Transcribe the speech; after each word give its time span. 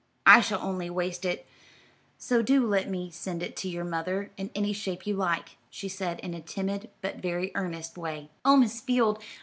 I 0.25 0.41
shall 0.41 0.63
only 0.63 0.89
waste 0.89 1.25
it, 1.25 1.45
so 2.17 2.41
do 2.41 2.65
let 2.65 2.89
me 2.89 3.11
send 3.11 3.43
it 3.43 3.55
to 3.57 3.69
your 3.69 3.83
mother 3.83 4.31
in 4.35 4.49
any 4.55 4.73
shape 4.73 5.05
you 5.05 5.15
like," 5.15 5.57
she 5.69 5.87
said 5.87 6.19
in 6.21 6.33
a 6.33 6.41
timid, 6.41 6.89
but 7.01 7.17
very 7.21 7.51
earnest 7.53 7.99
way. 7.99 8.31
"Oh, 8.43 8.57
Miss 8.57 8.81
Field! 8.81 9.19